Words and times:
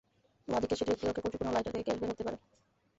বাঁ 0.47 0.59
দিকের 0.61 0.77
শেডের 0.79 0.93
একটি 0.95 1.05
কক্ষে 1.07 1.21
ত্রুটিপূর্ণ 1.23 1.49
লাইটার 1.51 1.73
থেকে 1.73 1.85
গ্যাস 1.87 1.97
বের 2.01 2.17
করা 2.19 2.31
হতো। 2.33 2.45